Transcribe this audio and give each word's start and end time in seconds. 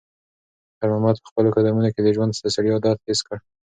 خیر 0.77 0.89
محمد 0.91 1.17
په 1.23 1.27
خپلو 1.31 1.53
قدمونو 1.55 1.89
کې 1.93 2.01
د 2.03 2.07
ژوند 2.15 2.31
د 2.33 2.49
ستړیا 2.53 2.75
درد 2.85 2.99
حس 3.07 3.19
کړ. 3.27 3.37